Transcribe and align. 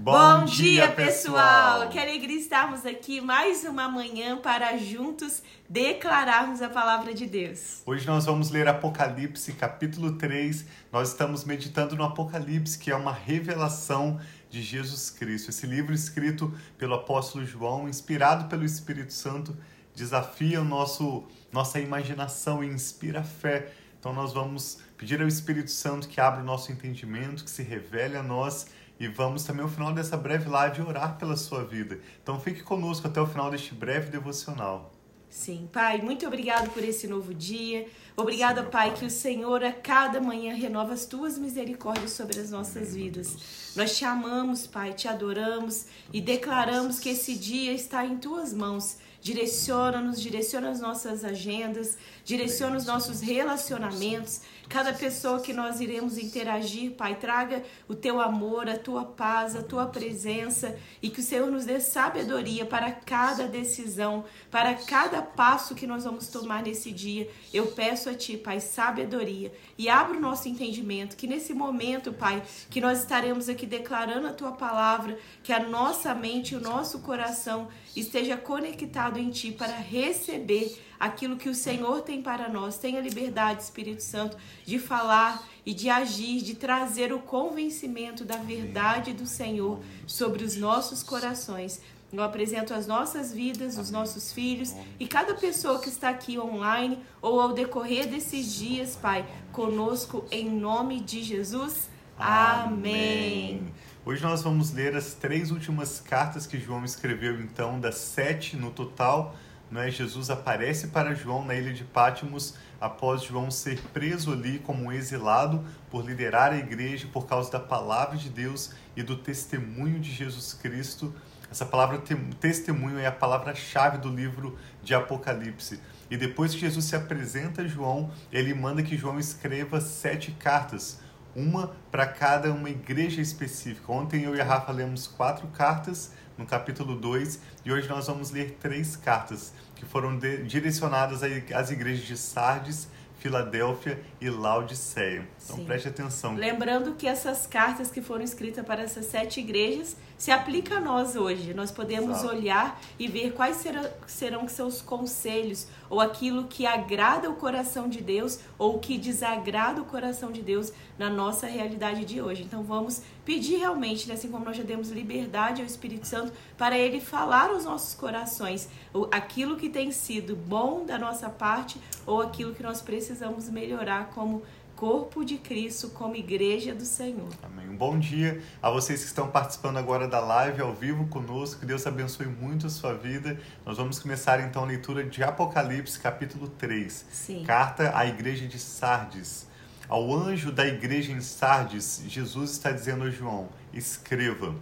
Bom, 0.00 0.44
dia, 0.44 0.92
pessoal! 0.92 1.88
Que 1.88 1.98
alegria 1.98 2.38
estarmos 2.38 2.86
aqui 2.86 3.20
mais 3.20 3.64
uma 3.64 3.88
manhã 3.88 4.36
para 4.36 4.76
juntos 4.78 5.42
declararmos 5.68 6.62
a 6.62 6.68
palavra 6.68 7.12
de 7.12 7.26
Deus. 7.26 7.82
Hoje 7.84 8.06
nós 8.06 8.24
vamos 8.24 8.50
ler 8.50 8.68
Apocalipse, 8.68 9.52
capítulo 9.54 10.12
3. 10.12 10.64
Nós 10.92 11.08
estamos 11.08 11.44
meditando 11.44 11.96
no 11.96 12.04
Apocalipse, 12.04 12.78
que 12.78 12.92
é 12.92 12.96
uma 12.96 13.12
revelação 13.12 14.20
de 14.48 14.62
Jesus 14.62 15.10
Cristo. 15.10 15.50
Esse 15.50 15.66
livro 15.66 15.92
escrito 15.92 16.56
pelo 16.78 16.94
apóstolo 16.94 17.44
João, 17.44 17.88
inspirado 17.88 18.44
pelo 18.44 18.64
Espírito 18.64 19.12
Santo, 19.12 19.56
desafia 19.96 20.60
o 20.60 20.64
nosso 20.64 21.24
nossa 21.52 21.80
imaginação 21.80 22.62
e 22.62 22.68
inspira 22.68 23.20
a 23.20 23.24
fé. 23.24 23.72
Então 23.98 24.12
nós 24.12 24.32
vamos 24.32 24.78
pedir 24.96 25.20
ao 25.20 25.26
Espírito 25.26 25.72
Santo 25.72 26.06
que 26.06 26.20
abra 26.20 26.40
o 26.40 26.44
nosso 26.44 26.70
entendimento, 26.70 27.42
que 27.42 27.50
se 27.50 27.64
revele 27.64 28.16
a 28.16 28.22
nós 28.22 28.68
e 28.98 29.06
vamos 29.08 29.44
também 29.44 29.62
ao 29.62 29.68
final 29.68 29.92
dessa 29.92 30.16
breve 30.16 30.48
live 30.48 30.82
orar 30.82 31.16
pela 31.18 31.36
sua 31.36 31.64
vida. 31.64 32.00
Então 32.22 32.40
fique 32.40 32.62
conosco 32.62 33.06
até 33.06 33.20
o 33.20 33.26
final 33.26 33.50
deste 33.50 33.74
breve 33.74 34.10
devocional. 34.10 34.92
Sim, 35.30 35.68
Pai, 35.70 36.00
muito 36.00 36.26
obrigado 36.26 36.70
por 36.70 36.82
esse 36.82 37.06
novo 37.06 37.34
dia. 37.34 37.86
Obrigada, 38.16 38.62
pai, 38.62 38.90
pai, 38.90 38.98
que 38.98 39.04
o 39.04 39.10
Senhor 39.10 39.62
a 39.62 39.72
cada 39.72 40.20
manhã 40.20 40.54
renova 40.54 40.94
as 40.94 41.06
tuas 41.06 41.38
misericórdias 41.38 42.12
sobre 42.12 42.40
as 42.40 42.50
nossas 42.50 42.88
Amém, 42.88 43.04
vidas. 43.04 43.36
Nós 43.76 43.96
te 43.96 44.04
amamos, 44.04 44.66
Pai, 44.66 44.92
te 44.94 45.06
adoramos 45.06 45.86
e 46.12 46.20
declaramos 46.20 46.98
que 46.98 47.10
esse 47.10 47.36
dia 47.36 47.72
está 47.72 48.04
em 48.04 48.16
tuas 48.16 48.52
mãos. 48.52 48.96
Direciona-nos, 49.20 50.20
direciona 50.20 50.70
as 50.70 50.80
nossas 50.80 51.24
agendas, 51.24 51.98
direciona 52.24 52.76
os 52.76 52.86
nossos 52.86 53.20
relacionamentos. 53.20 54.40
Cada 54.68 54.92
pessoa 54.92 55.40
que 55.40 55.54
nós 55.54 55.80
iremos 55.80 56.18
interagir, 56.18 56.92
Pai, 56.92 57.14
traga 57.14 57.62
o 57.88 57.94
teu 57.94 58.20
amor, 58.20 58.68
a 58.68 58.76
tua 58.76 59.02
paz, 59.02 59.56
a 59.56 59.62
tua 59.62 59.86
presença 59.86 60.76
e 61.00 61.08
que 61.08 61.20
o 61.20 61.22
Senhor 61.22 61.50
nos 61.50 61.64
dê 61.64 61.80
sabedoria 61.80 62.66
para 62.66 62.92
cada 62.92 63.46
decisão, 63.46 64.26
para 64.50 64.74
cada 64.74 65.22
passo 65.22 65.74
que 65.74 65.86
nós 65.86 66.04
vamos 66.04 66.28
tomar 66.28 66.62
nesse 66.62 66.92
dia. 66.92 67.30
Eu 67.52 67.68
peço 67.68 68.10
a 68.10 68.14
Ti, 68.14 68.36
Pai, 68.36 68.60
sabedoria 68.60 69.50
e 69.78 69.88
abra 69.88 70.18
o 70.18 70.20
nosso 70.20 70.48
entendimento, 70.50 71.16
que 71.16 71.26
nesse 71.26 71.54
momento, 71.54 72.12
Pai, 72.12 72.42
que 72.68 72.80
nós 72.80 72.98
estaremos 72.98 73.48
aqui 73.48 73.64
declarando 73.64 74.26
a 74.26 74.32
Tua 74.34 74.52
palavra, 74.52 75.18
que 75.42 75.52
a 75.52 75.66
nossa 75.66 76.14
mente 76.14 76.54
o 76.54 76.60
nosso 76.60 76.98
coração 76.98 77.68
esteja 77.96 78.36
conectado 78.36 79.18
em 79.18 79.30
Ti 79.30 79.50
para 79.50 79.76
receber 79.76 80.76
aquilo 80.98 81.36
que 81.36 81.48
o 81.48 81.54
Senhor 81.54 82.02
tem 82.02 82.22
para 82.22 82.48
nós. 82.48 82.78
Tenha 82.78 83.00
liberdade, 83.00 83.62
Espírito 83.62 84.02
Santo, 84.02 84.36
de 84.64 84.78
falar 84.78 85.46
e 85.64 85.74
de 85.74 85.88
agir, 85.88 86.42
de 86.42 86.54
trazer 86.54 87.12
o 87.12 87.18
convencimento 87.18 88.24
da 88.24 88.36
verdade 88.36 89.12
do 89.12 89.26
Senhor 89.26 89.80
sobre 90.06 90.44
os 90.44 90.56
nossos 90.56 91.02
corações. 91.02 91.80
Eu 92.10 92.22
apresento 92.22 92.72
as 92.72 92.86
nossas 92.86 93.34
vidas, 93.34 93.76
os 93.76 93.90
nossos 93.90 94.32
filhos 94.32 94.74
e 94.98 95.06
cada 95.06 95.34
pessoa 95.34 95.78
que 95.78 95.90
está 95.90 96.08
aqui 96.08 96.38
online 96.38 96.98
ou 97.20 97.38
ao 97.38 97.52
decorrer 97.52 98.08
desses 98.08 98.54
dias, 98.54 98.96
Pai, 98.96 99.26
conosco 99.52 100.24
em 100.30 100.48
nome 100.48 101.00
de 101.00 101.22
Jesus. 101.22 101.90
Amém. 102.18 103.58
Amém. 103.60 103.72
Hoje 104.06 104.22
nós 104.22 104.42
vamos 104.42 104.72
ler 104.72 104.96
as 104.96 105.12
três 105.12 105.50
últimas 105.50 106.00
cartas 106.00 106.46
que 106.46 106.58
João 106.58 106.82
escreveu, 106.82 107.38
então, 107.42 107.78
das 107.78 107.96
sete 107.96 108.56
no 108.56 108.70
total. 108.70 109.36
Né? 109.70 109.90
Jesus 109.90 110.30
aparece 110.30 110.88
para 110.88 111.14
João 111.14 111.44
na 111.44 111.54
ilha 111.54 111.72
de 111.72 111.84
Pátimos 111.84 112.54
após 112.80 113.22
João 113.22 113.50
ser 113.50 113.80
preso 113.92 114.32
ali 114.32 114.58
como 114.60 114.84
um 114.84 114.92
exilado 114.92 115.64
por 115.90 116.06
liderar 116.06 116.52
a 116.52 116.58
igreja 116.58 117.08
por 117.12 117.26
causa 117.26 117.50
da 117.50 117.60
palavra 117.60 118.16
de 118.16 118.30
Deus 118.30 118.72
e 118.96 119.02
do 119.02 119.16
testemunho 119.16 120.00
de 120.00 120.10
Jesus 120.10 120.54
Cristo. 120.54 121.14
Essa 121.50 121.64
palavra 121.64 122.02
testemunho 122.40 122.98
é 122.98 123.06
a 123.06 123.12
palavra-chave 123.12 123.98
do 123.98 124.08
livro 124.08 124.58
de 124.82 124.94
Apocalipse. 124.94 125.80
E 126.10 126.16
depois 126.16 126.54
que 126.54 126.60
Jesus 126.60 126.84
se 126.84 126.96
apresenta 126.96 127.62
a 127.62 127.66
João, 127.66 128.10
ele 128.32 128.54
manda 128.54 128.82
que 128.82 128.96
João 128.96 129.18
escreva 129.18 129.80
sete 129.80 130.30
cartas 130.32 131.00
uma 131.38 131.72
para 131.90 132.06
cada 132.06 132.52
uma 132.52 132.68
igreja 132.68 133.20
específica. 133.20 133.92
Ontem 133.92 134.24
eu 134.24 134.34
e 134.34 134.40
a 134.40 134.44
Rafa 134.44 134.72
lemos 134.72 135.06
quatro 135.06 135.46
cartas 135.48 136.10
no 136.36 136.44
capítulo 136.44 136.96
2 136.96 137.40
e 137.64 137.72
hoje 137.72 137.88
nós 137.88 138.06
vamos 138.06 138.30
ler 138.30 138.56
três 138.60 138.96
cartas 138.96 139.52
que 139.76 139.84
foram 139.84 140.18
direcionadas 140.18 141.20
às 141.54 141.70
igrejas 141.70 142.04
de 142.04 142.16
Sardes, 142.16 142.88
Filadélfia 143.18 144.00
e 144.20 144.28
Laodiceia. 144.28 145.26
Então 145.44 145.56
Sim. 145.56 145.64
preste 145.64 145.88
atenção. 145.88 146.34
Lembrando 146.34 146.94
que 146.94 147.06
essas 147.06 147.46
cartas 147.46 147.90
que 147.90 148.00
foram 148.00 148.24
escritas 148.24 148.64
para 148.64 148.82
essas 148.82 149.06
sete 149.06 149.40
igrejas 149.40 149.96
se 150.18 150.32
aplica 150.32 150.76
a 150.76 150.80
nós 150.80 151.14
hoje. 151.14 151.54
Nós 151.54 151.70
podemos 151.70 152.18
Exato. 152.18 152.34
olhar 152.34 152.80
e 152.98 153.06
ver 153.06 153.32
quais 153.32 153.56
serão, 153.56 153.88
serão 154.06 154.44
os 154.44 154.82
conselhos 154.82 155.68
ou 155.88 156.00
aquilo 156.00 156.44
que 156.44 156.66
agrada 156.66 157.30
o 157.30 157.36
coração 157.36 157.88
de 157.88 158.02
Deus 158.02 158.40
ou 158.58 158.76
o 158.76 158.78
que 158.80 158.98
desagrada 158.98 159.80
o 159.80 159.84
coração 159.84 160.32
de 160.32 160.42
Deus 160.42 160.72
na 160.98 161.08
nossa 161.08 161.46
realidade 161.46 162.04
de 162.04 162.20
hoje. 162.20 162.42
Então 162.42 162.62
vamos 162.64 163.00
pedir 163.24 163.58
realmente, 163.58 164.08
né, 164.08 164.14
assim 164.14 164.28
como 164.28 164.44
nós 164.44 164.56
já 164.56 164.64
demos 164.64 164.90
liberdade 164.90 165.62
ao 165.62 165.66
Espírito 165.66 166.06
Santo 166.06 166.32
para 166.56 166.76
ele 166.76 167.00
falar 167.00 167.50
aos 167.50 167.64
nossos 167.64 167.94
corações 167.94 168.68
aquilo 169.12 169.56
que 169.56 169.68
tem 169.68 169.92
sido 169.92 170.34
bom 170.34 170.84
da 170.84 170.98
nossa 170.98 171.30
parte 171.30 171.80
ou 172.04 172.20
aquilo 172.20 172.54
que 172.54 172.62
nós 172.62 172.82
precisamos 172.82 173.48
melhorar 173.48 174.10
como 174.14 174.42
corpo 174.78 175.24
de 175.24 175.38
Cristo, 175.38 175.88
como 175.90 176.14
igreja 176.14 176.72
do 176.72 176.84
Senhor. 176.84 177.28
Amém. 177.42 177.68
Um 177.68 177.76
bom 177.76 177.98
dia 177.98 178.40
a 178.62 178.70
vocês 178.70 179.00
que 179.00 179.06
estão 179.06 179.28
participando 179.28 179.76
agora 179.76 180.06
da 180.06 180.20
live 180.20 180.62
ao 180.62 180.72
vivo 180.72 181.08
conosco. 181.08 181.58
Que 181.58 181.66
Deus 181.66 181.84
abençoe 181.84 182.26
muito 182.26 182.68
a 182.68 182.70
sua 182.70 182.94
vida. 182.94 183.40
Nós 183.66 183.76
vamos 183.76 183.98
começar 183.98 184.38
então 184.38 184.62
a 184.62 184.66
leitura 184.66 185.02
de 185.02 185.20
Apocalipse, 185.20 185.98
capítulo 185.98 186.46
3. 186.50 187.06
Sim. 187.10 187.42
Carta 187.42 187.90
à 187.92 188.06
igreja 188.06 188.46
de 188.46 188.56
Sardes. 188.56 189.48
Ao 189.88 190.14
anjo 190.14 190.52
da 190.52 190.64
igreja 190.64 191.10
em 191.10 191.20
Sardes, 191.20 192.04
Jesus 192.06 192.52
está 192.52 192.70
dizendo 192.70 193.02
a 193.02 193.10
João: 193.10 193.48
Escreva. 193.74 194.54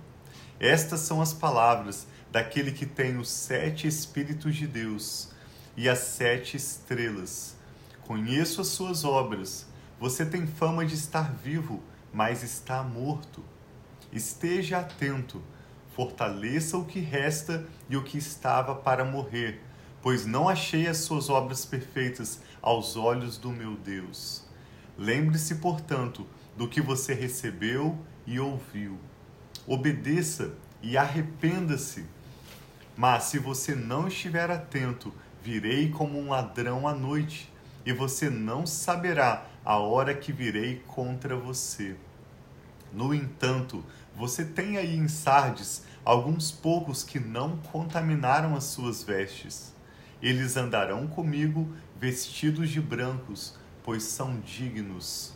Estas 0.59 1.01
são 1.01 1.21
as 1.21 1.35
palavras 1.35 2.07
daquele 2.33 2.73
que 2.73 2.87
tem 2.87 3.19
os 3.19 3.29
sete 3.29 3.87
Espíritos 3.87 4.57
de 4.57 4.67
Deus 4.67 5.29
e 5.77 5.91
as 5.91 5.99
sete 5.99 6.57
estrelas. 6.57 7.55
Conheço 8.07 8.63
as 8.63 8.69
suas 8.69 9.05
obras. 9.05 9.76
Você 9.99 10.27
tem 10.27 10.47
fama 10.47 10.85
de 10.85 10.95
estar 10.95 11.33
vivo, 11.33 11.83
mas 12.13 12.43
está 12.43 12.83
morto. 12.83 13.43
Esteja 14.13 14.81
atento, 14.81 15.43
fortaleça 15.95 16.77
o 16.77 16.85
que 16.85 17.01
resta 17.01 17.67
e 17.89 17.97
o 17.97 18.03
que 18.03 18.19
estava 18.19 18.75
para 18.75 19.05
morrer, 19.05 19.63
pois 20.03 20.27
não 20.27 20.49
achei 20.49 20.87
as 20.87 20.99
suas 20.99 21.31
obras 21.31 21.65
perfeitas 21.65 22.41
aos 22.61 22.97
olhos 22.97 23.39
do 23.39 23.51
meu 23.51 23.75
Deus. 23.75 24.45
Lembre-se, 24.99 25.57
portanto, 25.57 26.27
do 26.57 26.69
que 26.69 26.81
você 26.81 27.15
recebeu 27.15 27.99
e 28.27 28.39
ouviu. 28.39 28.99
Obedeça 29.67 30.55
e 30.83 30.97
arrependa-se. 30.97 32.05
Mas 32.97 33.25
se 33.25 33.39
você 33.39 33.75
não 33.75 34.09
estiver 34.09 34.51
atento, 34.51 35.13
virei 35.43 35.91
como 35.91 36.19
um 36.19 36.31
ladrão 36.31 36.87
à 36.87 36.95
noite, 36.95 37.53
e 37.87 37.93
você 37.93 38.29
não 38.29 38.67
saberá 38.67 39.47
a 39.65 39.77
hora 39.77 40.13
que 40.13 40.33
virei 40.33 40.83
contra 40.89 41.37
você. 41.37 41.95
No 42.93 43.15
entanto, 43.15 43.85
você 44.17 44.45
tem 44.45 44.77
aí 44.77 44.97
em 44.97 45.07
Sardes 45.07 45.85
alguns 46.05 46.51
poucos 46.51 47.05
que 47.05 47.21
não 47.21 47.57
contaminaram 47.59 48.57
as 48.57 48.65
suas 48.65 49.05
vestes. 49.05 49.73
Eles 50.21 50.57
andarão 50.57 51.07
comigo 51.07 51.73
vestidos 51.99 52.71
de 52.71 52.81
brancos, 52.81 53.55
pois 53.85 54.03
são 54.03 54.41
dignos. 54.41 55.35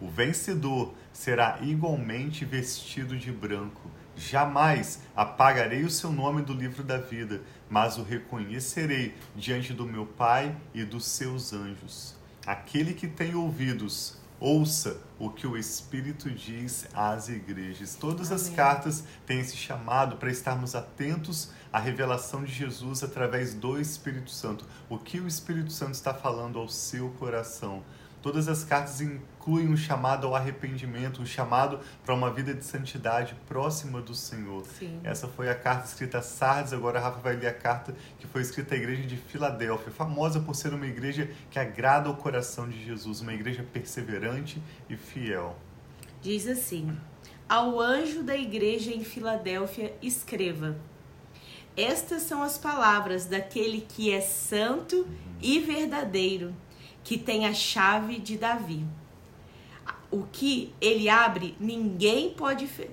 O 0.00 0.08
vencedor 0.08 0.92
será 1.12 1.58
igualmente 1.62 2.44
vestido 2.44 3.16
de 3.16 3.32
branco. 3.32 3.90
Jamais 4.16 5.02
apagarei 5.14 5.84
o 5.84 5.90
seu 5.90 6.10
nome 6.10 6.40
do 6.40 6.54
livro 6.54 6.82
da 6.82 6.96
vida, 6.96 7.42
mas 7.68 7.98
o 7.98 8.02
reconhecerei 8.02 9.14
diante 9.34 9.74
do 9.74 9.84
meu 9.84 10.06
Pai 10.06 10.56
e 10.72 10.84
dos 10.84 11.04
seus 11.04 11.52
anjos. 11.52 12.16
Aquele 12.46 12.94
que 12.94 13.06
tem 13.06 13.34
ouvidos, 13.34 14.16
ouça 14.40 14.98
o 15.18 15.30
que 15.30 15.46
o 15.46 15.56
Espírito 15.56 16.30
diz 16.30 16.86
às 16.94 17.28
igrejas. 17.28 17.94
Todas 17.94 18.32
Amém. 18.32 18.42
as 18.42 18.48
cartas 18.50 19.04
têm 19.26 19.40
esse 19.40 19.56
chamado 19.56 20.16
para 20.16 20.30
estarmos 20.30 20.74
atentos 20.74 21.50
à 21.72 21.78
revelação 21.78 22.42
de 22.42 22.52
Jesus 22.52 23.02
através 23.02 23.52
do 23.52 23.78
Espírito 23.78 24.30
Santo. 24.30 24.64
O 24.88 24.98
que 24.98 25.20
o 25.20 25.26
Espírito 25.26 25.72
Santo 25.72 25.94
está 25.94 26.14
falando 26.14 26.58
ao 26.58 26.68
seu 26.68 27.10
coração. 27.18 27.82
Todas 28.22 28.48
as 28.48 28.64
cartas 28.64 29.00
incluem 29.00 29.68
um 29.68 29.76
chamado 29.76 30.26
ao 30.26 30.34
arrependimento, 30.34 31.22
um 31.22 31.26
chamado 31.26 31.78
para 32.04 32.14
uma 32.14 32.30
vida 32.32 32.52
de 32.52 32.64
santidade 32.64 33.36
próxima 33.46 34.00
do 34.00 34.14
Senhor. 34.14 34.64
Sim. 34.78 35.00
Essa 35.04 35.28
foi 35.28 35.48
a 35.48 35.54
carta 35.54 35.86
escrita 35.86 36.18
a 36.18 36.22
Sardes, 36.22 36.72
agora 36.72 36.98
a 36.98 37.02
Rafa 37.02 37.20
vai 37.20 37.36
ler 37.36 37.46
a 37.46 37.54
carta 37.54 37.94
que 38.18 38.26
foi 38.26 38.42
escrita 38.42 38.74
à 38.74 38.78
igreja 38.78 39.02
de 39.02 39.16
Filadélfia, 39.16 39.92
famosa 39.92 40.40
por 40.40 40.54
ser 40.54 40.74
uma 40.74 40.86
igreja 40.86 41.30
que 41.50 41.58
agrada 41.58 42.10
o 42.10 42.16
coração 42.16 42.68
de 42.68 42.84
Jesus, 42.84 43.20
uma 43.20 43.32
igreja 43.32 43.64
perseverante 43.72 44.60
e 44.88 44.96
fiel. 44.96 45.56
Diz 46.20 46.48
assim: 46.48 46.96
Ao 47.48 47.80
anjo 47.80 48.24
da 48.24 48.36
igreja 48.36 48.90
em 48.90 49.04
Filadélfia, 49.04 49.94
escreva: 50.02 50.76
Estas 51.76 52.22
são 52.22 52.42
as 52.42 52.58
palavras 52.58 53.26
daquele 53.26 53.82
que 53.82 54.10
é 54.10 54.20
santo 54.20 55.06
e 55.40 55.60
verdadeiro, 55.60 56.52
que 57.06 57.16
tem 57.16 57.46
a 57.46 57.54
chave 57.54 58.18
de 58.18 58.36
Davi. 58.36 58.84
O 60.10 60.24
que 60.24 60.74
ele 60.80 61.08
abre, 61.08 61.56
ninguém 61.60 62.30
pode 62.30 62.66
fechar. 62.66 62.90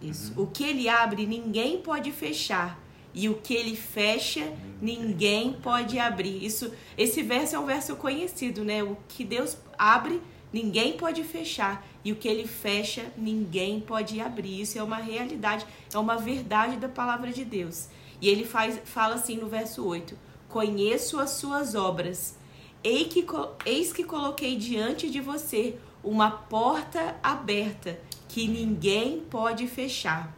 Isso. 0.00 0.32
Uhum. 0.36 0.44
O 0.44 0.46
que 0.46 0.62
ele 0.62 0.88
abre, 0.88 1.26
ninguém 1.26 1.78
pode 1.78 2.12
fechar. 2.12 2.80
E 3.12 3.28
o 3.28 3.34
que 3.34 3.52
ele 3.54 3.74
fecha, 3.74 4.52
ninguém 4.80 5.54
pode 5.54 5.98
abrir. 5.98 6.44
Isso, 6.44 6.72
esse 6.96 7.24
verso 7.24 7.56
é 7.56 7.58
um 7.58 7.66
verso 7.66 7.96
conhecido, 7.96 8.64
né? 8.64 8.84
O 8.84 8.96
que 9.08 9.24
Deus 9.24 9.58
abre, 9.76 10.22
ninguém 10.52 10.96
pode 10.96 11.24
fechar. 11.24 11.84
E 12.04 12.12
o 12.12 12.16
que 12.16 12.28
ele 12.28 12.46
fecha, 12.46 13.12
ninguém 13.16 13.80
pode 13.80 14.20
abrir. 14.20 14.60
Isso 14.60 14.78
é 14.78 14.82
uma 14.82 14.98
realidade, 14.98 15.66
é 15.92 15.98
uma 15.98 16.18
verdade 16.18 16.76
da 16.76 16.88
palavra 16.88 17.32
de 17.32 17.44
Deus. 17.44 17.88
E 18.20 18.28
ele 18.28 18.44
faz, 18.44 18.80
fala 18.84 19.16
assim 19.16 19.38
no 19.38 19.48
verso 19.48 19.84
8: 19.84 20.16
Conheço 20.48 21.18
as 21.18 21.30
suas 21.30 21.74
obras. 21.74 22.43
Eis 22.84 23.92
que, 23.94 24.04
coloquei 24.04 24.56
diante 24.56 25.08
de 25.08 25.18
você 25.18 25.78
uma 26.02 26.30
porta 26.30 27.16
aberta 27.22 27.98
que 28.28 28.46
ninguém 28.46 29.20
pode 29.20 29.66
fechar. 29.66 30.36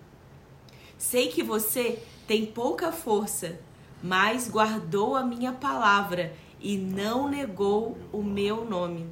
Sei 0.97 1.27
que 1.27 1.43
você 1.43 2.01
tem 2.25 2.47
pouca 2.47 2.93
força, 2.93 3.59
mas 4.01 4.49
guardou 4.49 5.17
a 5.17 5.25
minha 5.25 5.53
palavra 5.53 6.37
e 6.61 6.77
não 6.77 7.29
negou 7.29 7.99
o 8.13 8.23
meu 8.23 8.65
nome. 8.65 9.09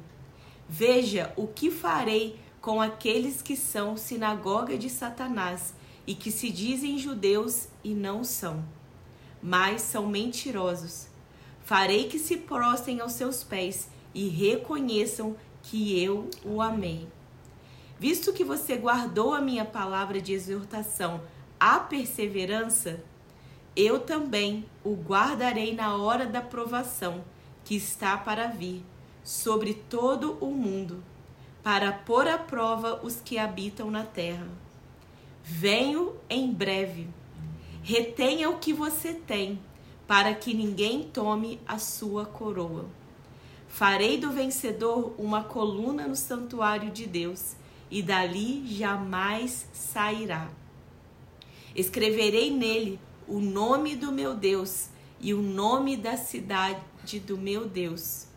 Veja 0.69 1.33
o 1.35 1.45
que 1.45 1.69
farei 1.69 2.39
com 2.61 2.81
aqueles 2.81 3.41
que 3.41 3.57
são 3.57 3.97
sinagoga 3.97 4.77
de 4.77 4.89
Satanás 4.89 5.73
e 6.07 6.15
que 6.15 6.31
se 6.31 6.49
dizem 6.49 6.97
judeus 6.97 7.67
e 7.83 7.93
não 7.93 8.23
são, 8.23 8.63
mas 9.43 9.81
são 9.81 10.07
mentirosos. 10.07 11.14
Farei 11.65 12.07
que 12.07 12.17
se 12.17 12.37
prostem 12.37 13.01
aos 13.01 13.11
seus 13.11 13.43
pés 13.43 13.89
e 14.13 14.29
reconheçam 14.29 15.35
que 15.63 16.01
eu 16.01 16.29
o 16.45 16.61
amei. 16.61 17.07
Visto 17.99 18.31
que 18.31 18.43
você 18.43 18.77
guardou 18.77 19.33
a 19.33 19.41
minha 19.41 19.65
palavra 19.65 20.21
de 20.21 20.31
exortação, 20.31 21.21
a 21.59 21.79
perseverança, 21.79 23.03
eu 23.75 23.99
também 23.99 24.65
o 24.83 24.93
guardarei 24.93 25.73
na 25.75 25.97
hora 25.97 26.25
da 26.25 26.41
provação 26.41 27.23
que 27.63 27.75
está 27.75 28.15
para 28.15 28.47
vir 28.47 28.85
sobre 29.23 29.73
todo 29.73 30.37
o 30.39 30.51
mundo, 30.51 31.03
para 31.63 31.91
pôr 31.91 32.27
à 32.27 32.37
prova 32.37 33.01
os 33.03 33.19
que 33.19 33.39
habitam 33.39 33.89
na 33.89 34.03
terra. 34.03 34.47
Venho 35.43 36.15
em 36.29 36.53
breve. 36.53 37.07
Retenha 37.81 38.51
o 38.51 38.59
que 38.59 38.71
você 38.71 39.13
tem, 39.13 39.59
para 40.07 40.33
que 40.33 40.53
ninguém 40.53 41.03
tome 41.03 41.59
a 41.67 41.77
sua 41.77 42.25
coroa. 42.25 42.85
Farei 43.67 44.17
do 44.17 44.31
vencedor 44.31 45.13
uma 45.17 45.43
coluna 45.43 46.07
no 46.07 46.15
santuário 46.15 46.91
de 46.91 47.05
Deus, 47.05 47.55
e 47.89 48.01
dali 48.01 48.65
jamais 48.67 49.67
sairá. 49.73 50.49
Escreverei 51.75 52.49
nele 52.49 52.99
o 53.27 53.39
nome 53.39 53.95
do 53.95 54.11
meu 54.11 54.35
Deus 54.35 54.89
e 55.19 55.33
o 55.33 55.41
nome 55.41 55.95
da 55.97 56.17
cidade 56.17 57.19
do 57.19 57.37
meu 57.37 57.67
Deus, 57.67 58.27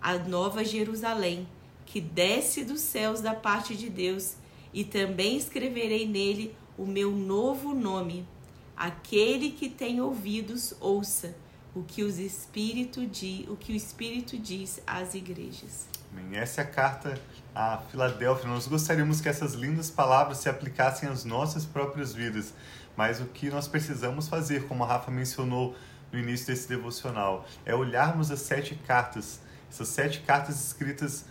a 0.00 0.16
nova 0.18 0.64
Jerusalém, 0.64 1.46
que 1.86 2.00
desce 2.00 2.64
dos 2.64 2.80
céus 2.80 3.20
da 3.20 3.34
parte 3.34 3.76
de 3.76 3.88
Deus, 3.88 4.36
e 4.72 4.84
também 4.84 5.36
escreverei 5.36 6.06
nele 6.06 6.54
o 6.76 6.86
meu 6.86 7.12
novo 7.12 7.74
nome. 7.74 8.26
Aquele 8.76 9.50
que 9.50 9.68
tem 9.68 10.00
ouvidos, 10.00 10.74
ouça 10.80 11.34
o 11.74 11.82
que 11.82 12.02
os 12.02 12.18
espírito 12.18 13.06
diz, 13.06 13.48
o 13.48 13.56
que 13.56 13.72
o 13.72 13.76
espírito 13.76 14.38
diz 14.38 14.80
às 14.86 15.14
igrejas. 15.14 15.88
Amém. 16.12 16.38
Essa 16.38 16.60
é 16.60 16.64
a 16.64 16.66
carta 16.66 17.20
a 17.54 17.78
Filadélfia. 17.90 18.48
Nós 18.48 18.66
gostaríamos 18.66 19.20
que 19.20 19.28
essas 19.28 19.54
lindas 19.54 19.90
palavras 19.90 20.38
se 20.38 20.48
aplicassem 20.48 21.08
às 21.08 21.24
nossas 21.24 21.64
próprias 21.64 22.12
vidas. 22.12 22.52
Mas 22.96 23.20
o 23.20 23.26
que 23.26 23.50
nós 23.50 23.66
precisamos 23.66 24.28
fazer, 24.28 24.66
como 24.66 24.84
a 24.84 24.86
Rafa 24.86 25.10
mencionou 25.10 25.74
no 26.12 26.18
início 26.18 26.46
desse 26.46 26.68
devocional, 26.68 27.46
é 27.64 27.74
olharmos 27.74 28.30
as 28.30 28.40
sete 28.40 28.76
cartas, 28.86 29.40
essas 29.68 29.88
sete 29.88 30.20
cartas 30.20 30.64
escritas 30.64 31.24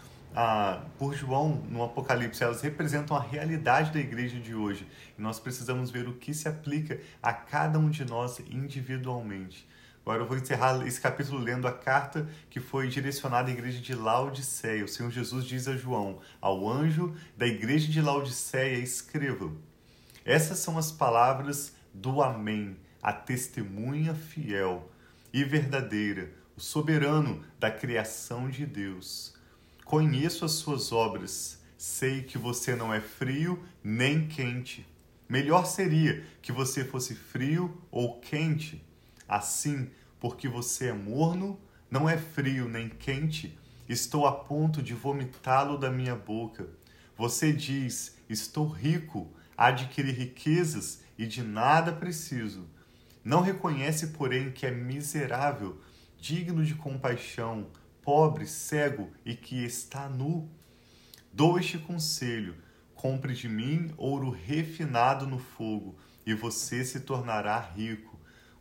por 0.98 1.14
João 1.14 1.64
no 1.70 1.84
Apocalipse, 1.84 2.44
elas 2.44 2.62
representam 2.62 3.16
a 3.16 3.22
realidade 3.22 3.92
da 3.92 4.00
igreja 4.00 4.40
de 4.40 4.56
hoje. 4.56 4.88
E 5.18 5.22
nós 5.22 5.40
precisamos 5.40 5.92
ver 5.92 6.08
o 6.08 6.14
que 6.14 6.34
se 6.34 6.48
aplica 6.48 7.00
a 7.22 7.32
cada 7.32 7.78
um 7.78 7.90
de 7.90 8.04
nós 8.04 8.40
individualmente. 8.50 9.68
Agora 10.02 10.22
eu 10.22 10.28
vou 10.28 10.38
encerrar 10.38 10.86
esse 10.86 11.00
capítulo 11.00 11.40
lendo 11.40 11.66
a 11.66 11.72
carta 11.72 12.28
que 12.50 12.60
foi 12.60 12.90
direcionada 12.90 13.50
à 13.50 13.54
igreja 13.54 13.80
de 13.80 13.96
Laodiceia. 13.96 14.84
O 14.84 14.88
Senhor 14.88 15.10
Jesus 15.10 15.46
diz 15.46 15.66
a 15.68 15.78
João, 15.78 16.20
ao 16.42 16.70
anjo 16.70 17.16
da 17.38 17.48
igreja 17.48 17.90
de 17.90 18.02
Laodiceia, 18.02 18.80
escreva: 18.80 19.50
Essas 20.26 20.60
são 20.60 20.78
as 20.78 20.92
palavras 20.92 21.74
do 21.94 22.22
Amém, 22.22 22.76
a 23.02 23.14
testemunha 23.14 24.14
fiel 24.14 24.92
e 25.32 25.42
verdadeira, 25.46 26.30
o 26.58 26.60
soberano 26.60 27.42
da 27.58 27.72
criação 27.72 28.50
de 28.50 28.66
Deus. 28.66 29.33
Conheço 29.94 30.44
as 30.44 30.54
suas 30.54 30.92
obras, 30.92 31.62
sei 31.78 32.24
que 32.24 32.36
você 32.36 32.76
não 32.76 32.92
é 32.92 33.00
frio 33.00 33.64
nem 33.84 34.28
quente. 34.28 34.84
Melhor 35.30 35.68
seria 35.68 36.24
que 36.42 36.52
você 36.52 36.84
fosse 36.84 37.14
frio 37.14 37.80
ou 37.92 38.20
quente. 38.20 38.84
Assim, 39.28 39.92
porque 40.20 40.48
você 40.48 40.88
é 40.88 40.94
morno, 40.94 41.60
não 41.92 42.10
é 42.10 42.18
frio 42.18 42.68
nem 42.68 42.90
quente, 42.90 43.56
estou 43.88 44.26
a 44.26 44.32
ponto 44.32 44.82
de 44.82 44.96
vomitá-lo 44.96 45.78
da 45.78 45.92
minha 45.92 46.16
boca. 46.16 46.68
Você 47.16 47.54
diz: 47.54 48.18
Estou 48.28 48.68
rico, 48.68 49.32
adquiri 49.56 50.12
riquezas 50.12 51.04
e 51.20 51.28
de 51.28 51.44
nada 51.44 51.92
preciso. 51.92 52.68
Não 53.24 53.42
reconhece, 53.42 54.08
porém, 54.08 54.52
que 54.52 54.66
é 54.66 54.72
miserável, 54.72 55.80
digno 56.20 56.66
de 56.66 56.74
compaixão, 56.74 57.68
pobre, 58.04 58.46
cego 58.46 59.10
e 59.26 59.36
que 59.36 59.64
está 59.64 60.08
nu. 60.08 60.50
Dou 61.32 61.58
este 61.58 61.78
conselho: 61.78 62.56
compre 62.94 63.34
de 63.34 63.50
mim 63.50 63.92
ouro 63.98 64.30
refinado 64.30 65.26
no 65.26 65.40
fogo, 65.40 65.96
e 66.26 66.34
você 66.34 66.86
se 66.86 67.00
tornará 67.00 67.60
rico 67.60 68.14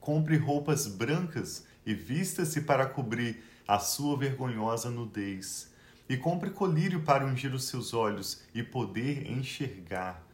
compre 0.02 0.36
roupas 0.36 0.88
brancas 0.88 1.64
e 1.86 1.94
vista-se 1.94 2.62
para 2.62 2.84
cobrir 2.86 3.40
a 3.66 3.78
sua 3.78 4.18
vergonhosa 4.18 4.90
nudez. 4.90 5.72
E 6.08 6.16
compre 6.16 6.50
colírio 6.50 7.02
para 7.02 7.24
ungir 7.24 7.54
os 7.54 7.64
seus 7.64 7.94
olhos 7.94 8.42
e 8.52 8.62
poder 8.62 9.30
enxergar. 9.30 10.26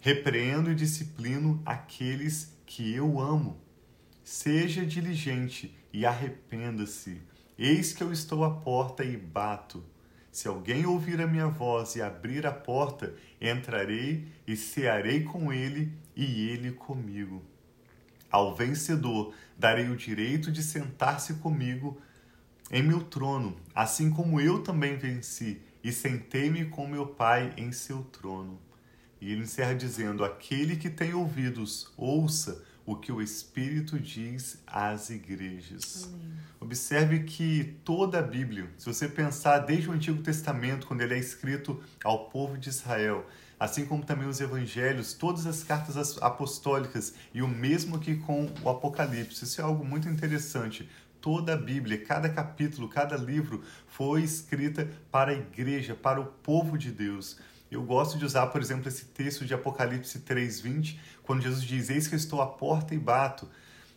Repreendo 0.00 0.70
e 0.70 0.74
disciplino 0.74 1.62
aqueles 1.64 2.52
que 2.66 2.92
eu 2.92 3.20
amo. 3.20 3.56
Seja 4.24 4.84
diligente 4.84 5.74
e 5.92 6.04
arrependa-se. 6.04 7.22
Eis 7.58 7.92
que 7.92 8.02
eu 8.02 8.12
estou 8.12 8.44
à 8.44 8.50
porta 8.50 9.04
e 9.04 9.16
bato. 9.16 9.84
Se 10.32 10.48
alguém 10.48 10.84
ouvir 10.84 11.20
a 11.20 11.26
minha 11.26 11.46
voz 11.46 11.94
e 11.94 12.02
abrir 12.02 12.44
a 12.44 12.52
porta, 12.52 13.14
entrarei 13.40 14.26
e 14.44 14.56
cearei 14.56 15.22
com 15.22 15.52
ele 15.52 15.92
e 16.16 16.48
ele 16.48 16.72
comigo. 16.72 17.40
Ao 18.28 18.52
vencedor 18.52 19.32
darei 19.56 19.88
o 19.88 19.96
direito 19.96 20.50
de 20.50 20.64
sentar-se 20.64 21.34
comigo 21.34 22.00
em 22.72 22.82
meu 22.82 23.04
trono, 23.04 23.54
assim 23.72 24.10
como 24.10 24.40
eu 24.40 24.60
também 24.60 24.96
venci 24.96 25.60
e 25.84 25.92
sentei-me 25.92 26.64
com 26.64 26.88
meu 26.88 27.06
Pai 27.06 27.54
em 27.56 27.70
seu 27.70 28.02
trono. 28.02 28.58
E 29.20 29.30
ele 29.30 29.42
encerra 29.42 29.74
dizendo: 29.74 30.24
Aquele 30.24 30.74
que 30.74 30.90
tem 30.90 31.14
ouvidos, 31.14 31.92
ouça 31.96 32.64
o 32.86 32.96
que 32.96 33.10
o 33.10 33.22
Espírito 33.22 33.98
diz 33.98 34.62
às 34.66 35.10
igrejas. 35.10 36.04
Amém. 36.12 36.32
Observe 36.60 37.24
que 37.24 37.76
toda 37.84 38.18
a 38.18 38.22
Bíblia, 38.22 38.70
se 38.78 38.86
você 38.86 39.08
pensar 39.08 39.58
desde 39.58 39.88
o 39.88 39.92
Antigo 39.92 40.22
Testamento, 40.22 40.86
quando 40.86 41.02
ele 41.02 41.14
é 41.14 41.18
escrito 41.18 41.82
ao 42.02 42.30
povo 42.30 42.56
de 42.56 42.68
Israel, 42.68 43.26
assim 43.58 43.84
como 43.84 44.04
também 44.04 44.26
os 44.26 44.40
evangelhos, 44.40 45.12
todas 45.12 45.46
as 45.46 45.62
cartas 45.62 46.18
apostólicas 46.22 47.14
e 47.32 47.42
o 47.42 47.48
mesmo 47.48 47.96
aqui 47.96 48.16
com 48.16 48.50
o 48.62 48.68
Apocalipse. 48.70 49.44
Isso 49.44 49.60
é 49.60 49.64
algo 49.64 49.84
muito 49.84 50.08
interessante. 50.08 50.88
Toda 51.20 51.54
a 51.54 51.56
Bíblia, 51.56 52.04
cada 52.04 52.28
capítulo, 52.28 52.88
cada 52.88 53.16
livro 53.16 53.62
foi 53.86 54.22
escrita 54.22 54.88
para 55.10 55.32
a 55.32 55.34
igreja, 55.34 55.94
para 55.94 56.20
o 56.20 56.26
povo 56.26 56.76
de 56.76 56.90
Deus. 56.90 57.38
Eu 57.70 57.82
gosto 57.82 58.18
de 58.18 58.24
usar, 58.24 58.46
por 58.48 58.60
exemplo, 58.60 58.88
esse 58.88 59.06
texto 59.06 59.44
de 59.44 59.54
Apocalipse 59.54 60.20
3:20, 60.20 60.98
quando 61.22 61.42
Jesus 61.42 61.62
diz: 61.62 61.90
"Eis 61.90 62.06
que 62.06 62.14
eu 62.14 62.18
estou 62.18 62.40
à 62.40 62.46
porta 62.46 62.94
e 62.94 62.98
bato". 62.98 63.48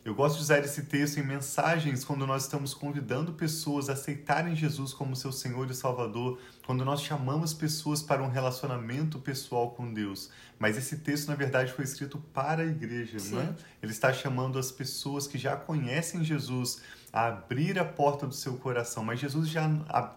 Eu 0.08 0.16
gosto 0.16 0.38
de 0.38 0.44
usar 0.44 0.60
esse 0.60 0.84
texto 0.84 1.18
em 1.18 1.24
mensagens 1.24 2.06
quando 2.06 2.26
nós 2.26 2.44
estamos 2.44 2.74
convidando 2.74 3.34
pessoas 3.34 3.90
a 3.90 3.94
aceitarem 3.94 4.56
Jesus 4.56 4.94
como 4.94 5.18
seu 5.18 5.34
Senhor 5.34 5.70
e 5.70 5.74
Salvador, 5.74 6.40
quando 6.66 6.86
nós 6.86 7.02
chamamos 7.02 7.54
pessoas 7.54 8.02
para 8.02 8.24
um 8.24 8.30
relacionamento 8.30 9.20
pessoal 9.20 9.72
com 9.72 9.94
Deus. 9.94 10.30
Mas 10.58 10.78
esse 10.78 11.00
texto, 11.00 11.28
na 11.28 11.36
verdade, 11.36 11.74
foi 11.74 11.84
escrito 11.84 12.18
para 12.34 12.62
a 12.62 12.66
igreja, 12.66 13.20
Sim. 13.20 13.36
não 13.36 13.42
é? 13.42 13.56
Ele 13.84 13.92
está 13.92 14.14
chamando 14.14 14.58
as 14.58 14.72
pessoas 14.72 15.28
que 15.28 15.38
já 15.38 15.58
conhecem 15.58 16.24
Jesus 16.24 16.82
a 17.12 17.28
abrir 17.28 17.78
a 17.78 17.84
porta 17.84 18.26
do 18.26 18.34
seu 18.34 18.56
coração. 18.56 19.04
Mas 19.04 19.20
Jesus 19.20 19.50
já, 19.50 19.70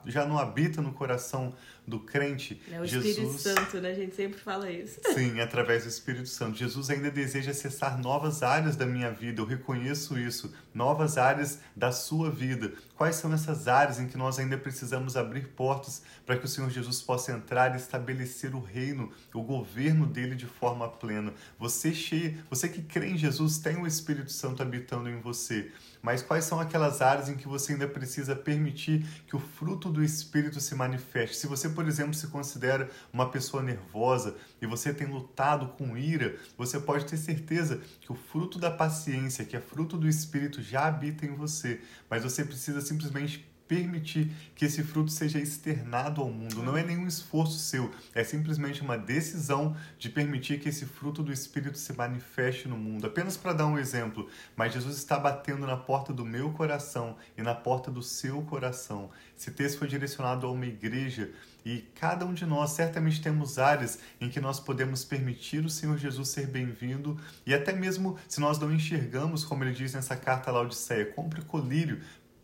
já 0.07 0.25
não 0.25 0.38
habita 0.38 0.80
no 0.80 0.92
coração 0.92 1.52
do 1.90 1.99
crente. 2.00 2.62
É 2.70 2.80
o 2.80 2.87
Jesus, 2.87 3.18
Espírito 3.18 3.38
Santo, 3.38 3.80
né? 3.80 3.90
A 3.90 3.94
gente 3.94 4.14
sempre 4.14 4.40
fala 4.40 4.70
isso. 4.70 5.00
Sim, 5.12 5.40
através 5.40 5.82
do 5.82 5.88
Espírito 5.88 6.28
Santo. 6.28 6.56
Jesus 6.56 6.88
ainda 6.88 7.11
deseja 7.11 7.50
acessar 7.50 7.99
novas 7.99 8.42
áreas 8.42 8.76
da 8.76 8.87
minha 8.87 9.11
vida. 9.11 9.42
Eu 9.42 9.44
reconheço 9.44 10.18
isso. 10.18 10.54
Novas 10.73 11.18
áreas 11.18 11.59
da 11.75 11.90
sua 11.90 12.30
vida. 12.30 12.73
Quais 12.97 13.16
são 13.16 13.32
essas 13.32 13.66
áreas 13.66 13.99
em 13.99 14.06
que 14.06 14.16
nós 14.16 14.38
ainda 14.38 14.56
precisamos 14.56 15.16
abrir 15.16 15.49
portas 15.49 16.02
para 16.25 16.38
que 16.38 16.44
o 16.44 16.49
Senhor 16.49 16.70
Jesus 16.70 17.02
possa 17.02 17.32
entrar 17.32 17.75
e 17.75 17.76
estabelecer 17.76 18.54
o 18.54 18.61
reino, 18.61 19.11
o 19.35 19.42
governo 19.42 20.06
dele 20.06 20.37
de 20.37 20.47
forma 20.47 20.88
plena? 20.88 21.35
Você 21.59 21.92
cheio, 21.92 22.38
você 22.49 22.68
que 22.68 22.82
crê 22.82 23.09
em 23.09 23.18
Jesus 23.18 23.59
tem 23.59 23.76
o 23.76 23.87
Espírito 23.87 24.30
Santo 24.30 24.62
habitando 24.62 25.09
em 25.09 25.20
você. 25.20 25.73
Mas 26.02 26.23
quais 26.23 26.44
são 26.44 26.59
aquelas 26.59 27.02
áreas 27.02 27.28
em 27.28 27.37
que 27.37 27.47
você 27.47 27.73
ainda 27.73 27.87
precisa 27.87 28.35
permitir 28.35 29.04
que 29.26 29.37
o 29.37 29.40
fruto 29.40 29.90
do 29.90 30.02
Espírito 30.02 30.61
se 30.61 30.75
manifeste? 30.75 31.37
Se 31.37 31.47
você, 31.47 31.68
por 31.80 31.88
exemplo, 31.88 32.12
se 32.12 32.26
considera 32.26 32.90
uma 33.10 33.30
pessoa 33.30 33.62
nervosa 33.62 34.37
e 34.60 34.66
você 34.66 34.92
tem 34.92 35.06
lutado 35.06 35.68
com 35.68 35.96
ira, 35.96 36.37
você 36.58 36.78
pode 36.78 37.06
ter 37.06 37.16
certeza 37.16 37.80
que 38.02 38.12
o 38.12 38.14
fruto 38.14 38.58
da 38.58 38.70
paciência, 38.70 39.46
que 39.46 39.56
é 39.56 39.60
fruto 39.60 39.96
do 39.96 40.06
Espírito, 40.06 40.60
já 40.60 40.87
habita 40.87 41.25
em 41.25 41.34
você. 41.34 41.80
Mas 42.10 42.22
você 42.22 42.44
precisa 42.44 42.82
simplesmente 42.82 43.50
permitir 43.71 44.33
que 44.57 44.65
esse 44.65 44.83
fruto 44.83 45.12
seja 45.12 45.39
externado 45.39 46.21
ao 46.21 46.29
mundo. 46.29 46.61
Não 46.61 46.77
é 46.77 46.83
nenhum 46.83 47.07
esforço 47.07 47.57
seu, 47.57 47.89
é 48.12 48.25
simplesmente 48.25 48.83
uma 48.83 48.99
decisão 48.99 49.77
de 49.97 50.09
permitir 50.09 50.59
que 50.59 50.69
esse 50.69 50.85
fruto 50.85 51.23
do 51.23 51.33
Espírito 51.33 51.79
se 51.79 51.93
manifeste 51.93 52.67
no 52.67 52.77
mundo. 52.77 53.07
Apenas 53.07 53.37
para 53.37 53.53
dar 53.53 53.67
um 53.67 53.79
exemplo, 53.79 54.29
mas 54.57 54.73
Jesus 54.73 54.97
está 54.97 55.17
batendo 55.17 55.69
na 55.69 55.77
porta 55.77 56.12
do 56.12 56.27
meu 56.27 56.50
coração 56.50 57.17
e 57.39 57.43
na 57.43 57.55
porta 57.55 57.93
do 57.93 58.03
seu 58.03 58.43
coração. 58.43 59.09
Esse 59.39 59.53
texto 59.53 59.79
foi 59.79 59.87
direcionado 59.87 60.49
a 60.49 60.50
uma 60.50 60.67
igreja 60.67 61.31
e 61.65 61.83
cada 61.95 62.27
um 62.27 62.35
de 62.35 62.45
nós 62.45 62.71
certamente 62.71 63.23
temos 63.23 63.57
áreas 63.57 64.00
em 64.21 64.29
que 64.29 64.41
nós 64.41 64.59
podemos 64.59 65.05
permitir 65.05 65.65
o 65.65 65.71
Senhor 65.71 65.97
Jesus 65.97 66.31
ser 66.31 66.49
bem-vindo 66.49 67.21
e 67.47 67.55
até 67.55 67.73
mesmo 67.73 68.19
se 68.27 68.41
nós 68.41 68.59
não 68.59 68.73
enxergamos, 68.73 69.45
como 69.45 69.62
ele 69.62 69.75
diz 69.75 69.95
nessa 69.95 70.17
carta 70.17 70.50
lá 70.50 70.61
Odisseia, 70.61 71.07
compre 71.07 71.43
colírio 71.43 72.00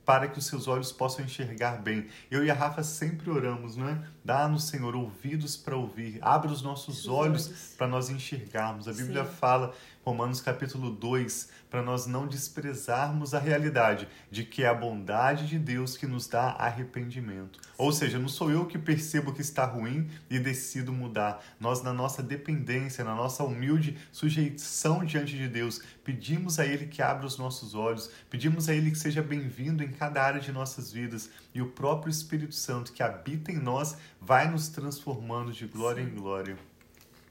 para 0.06 0.28
que 0.28 0.38
os 0.38 0.46
seus 0.46 0.68
olhos 0.68 0.92
possam 0.92 1.24
enxergar 1.24 1.82
bem. 1.82 2.06
Eu 2.30 2.44
e 2.44 2.50
a 2.50 2.54
Rafa 2.54 2.84
sempre 2.84 3.28
oramos, 3.28 3.76
não 3.76 3.88
é? 3.88 3.98
Dá-nos, 4.24 4.68
Senhor, 4.68 4.94
ouvidos 4.94 5.56
para 5.56 5.76
ouvir, 5.76 6.20
abre 6.22 6.50
os 6.50 6.62
nossos 6.62 7.08
olhos, 7.08 7.48
olhos 7.48 7.74
para 7.76 7.88
nós 7.88 8.08
enxergarmos. 8.08 8.86
A 8.86 8.92
Bíblia 8.92 9.24
Sim. 9.24 9.30
fala 9.32 9.74
Romanos 10.06 10.40
capítulo 10.40 10.92
2, 10.92 11.48
para 11.68 11.82
nós 11.82 12.06
não 12.06 12.28
desprezarmos 12.28 13.34
a 13.34 13.40
realidade 13.40 14.06
de 14.30 14.44
que 14.44 14.62
é 14.62 14.68
a 14.68 14.72
bondade 14.72 15.48
de 15.48 15.58
Deus 15.58 15.96
que 15.96 16.06
nos 16.06 16.28
dá 16.28 16.50
arrependimento. 16.50 17.58
Ou 17.76 17.90
seja, 17.90 18.16
não 18.16 18.28
sou 18.28 18.48
eu 18.48 18.66
que 18.66 18.78
percebo 18.78 19.32
que 19.32 19.40
está 19.40 19.64
ruim 19.64 20.08
e 20.30 20.38
decido 20.38 20.92
mudar. 20.92 21.44
Nós, 21.58 21.82
na 21.82 21.92
nossa 21.92 22.22
dependência, 22.22 23.02
na 23.02 23.16
nossa 23.16 23.42
humilde 23.42 23.98
sujeição 24.12 25.04
diante 25.04 25.36
de 25.36 25.48
Deus, 25.48 25.82
pedimos 26.04 26.60
a 26.60 26.64
Ele 26.64 26.86
que 26.86 27.02
abra 27.02 27.26
os 27.26 27.36
nossos 27.36 27.74
olhos, 27.74 28.08
pedimos 28.30 28.68
a 28.68 28.74
Ele 28.74 28.92
que 28.92 28.98
seja 28.98 29.24
bem-vindo 29.24 29.82
em 29.82 29.90
cada 29.90 30.22
área 30.22 30.40
de 30.40 30.52
nossas 30.52 30.92
vidas 30.92 31.28
e 31.52 31.60
o 31.60 31.72
próprio 31.72 32.12
Espírito 32.12 32.54
Santo 32.54 32.92
que 32.92 33.02
habita 33.02 33.50
em 33.50 33.58
nós 33.58 33.96
vai 34.20 34.48
nos 34.48 34.68
transformando 34.68 35.50
de 35.50 35.66
glória 35.66 36.00
em 36.00 36.10
glória. 36.10 36.56